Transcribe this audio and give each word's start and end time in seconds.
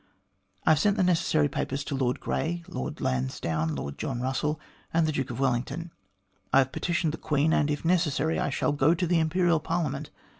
"I 0.65 0.71
have 0.71 0.79
sent 0.79 0.97
the 0.97 1.03
necessary 1.03 1.47
papers 1.47 1.83
to 1.83 1.95
Lord 1.95 2.19
Grey, 2.19 2.63
Lord 2.67 3.01
Lansdowne, 3.01 3.75
Lord 3.75 3.99
John 3.99 4.19
Kussell, 4.19 4.59
and 4.91 5.05
the 5.05 5.11
Duke 5.11 5.29
of 5.29 5.39
Wellington. 5.39 5.91
I 6.51 6.57
have 6.57 6.71
petitioned 6.71 7.13
the 7.13 7.19
Queen, 7.19 7.53
and, 7.53 7.69
if 7.69 7.85
necessary, 7.85 8.39
I 8.39 8.49
shall 8.49 8.71
go 8.71 8.95
to 8.95 9.05
the 9.05 9.19
Imperial 9.19 9.59
Parliament. 9.59 10.09